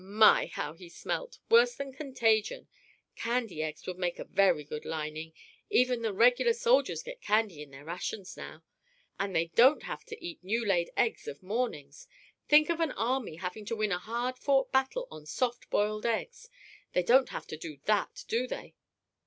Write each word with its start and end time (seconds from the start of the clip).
My! 0.03 0.47
how 0.47 0.73
he 0.73 0.89
smelt 0.89 1.37
worse 1.47 1.75
than 1.75 1.93
contagion! 1.93 2.67
Candy 3.15 3.61
eggs 3.61 3.85
would 3.85 3.99
make 3.99 4.17
a 4.17 4.23
very 4.23 4.63
good 4.63 4.83
lining; 4.83 5.31
even 5.69 6.01
the 6.01 6.11
regular 6.11 6.53
soldiers 6.53 7.03
get 7.03 7.21
candy 7.21 7.61
in 7.61 7.69
their 7.69 7.85
rations 7.85 8.35
now. 8.35 8.63
And 9.19 9.35
they 9.35 9.49
don't 9.53 9.83
have 9.83 10.03
to 10.05 10.19
eat 10.19 10.43
new 10.43 10.65
laid 10.65 10.89
eggs 10.97 11.27
of 11.27 11.43
mornings! 11.43 12.07
Think 12.49 12.71
of 12.71 12.79
an 12.79 12.93
army 12.93 13.35
having 13.35 13.65
to 13.65 13.75
win 13.75 13.91
a 13.91 13.99
hard 13.99 14.39
fought 14.39 14.71
battle 14.71 15.07
on 15.11 15.27
soft 15.27 15.69
boiled 15.69 16.07
eggs! 16.07 16.49
They 16.93 17.03
don't 17.03 17.29
have 17.29 17.45
to 17.45 17.55
do 17.55 17.77
that, 17.85 18.25
do 18.27 18.47
they?" 18.47 18.73